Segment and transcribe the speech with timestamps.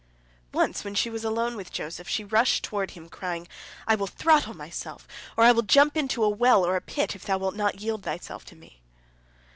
[0.51, 3.47] Once when she was alone with Joseph, she rushed toward him, crying,
[3.85, 7.23] "I will throttle myself, or I will jump into a well or a pit, if
[7.23, 8.81] thou wilt not yield thyself to me."